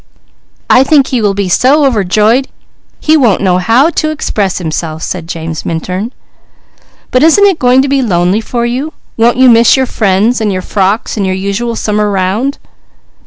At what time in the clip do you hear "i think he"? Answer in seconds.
0.67-1.21